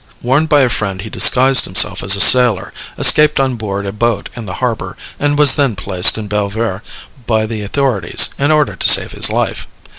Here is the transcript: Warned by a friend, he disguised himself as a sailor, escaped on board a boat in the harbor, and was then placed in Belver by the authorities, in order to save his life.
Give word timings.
Warned 0.23 0.49
by 0.49 0.61
a 0.61 0.69
friend, 0.69 1.03
he 1.03 1.11
disguised 1.11 1.65
himself 1.65 2.01
as 2.01 2.15
a 2.15 2.19
sailor, 2.21 2.73
escaped 2.97 3.39
on 3.39 3.55
board 3.55 3.85
a 3.85 3.91
boat 3.91 4.29
in 4.35 4.47
the 4.47 4.55
harbor, 4.55 4.97
and 5.19 5.37
was 5.37 5.53
then 5.53 5.75
placed 5.75 6.17
in 6.17 6.27
Belver 6.27 6.81
by 7.27 7.45
the 7.45 7.61
authorities, 7.61 8.31
in 8.39 8.49
order 8.49 8.75
to 8.75 8.89
save 8.89 9.11
his 9.11 9.29
life. 9.29 9.67